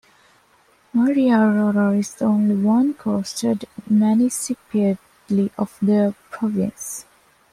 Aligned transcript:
Maria 0.95 1.39
Aurora 1.43 1.91
is 1.95 2.15
the 2.15 2.25
only 2.25 2.55
non-coastal 2.55 3.59
municipality 3.87 5.51
of 5.59 5.77
the 5.79 6.15
province. 6.31 7.05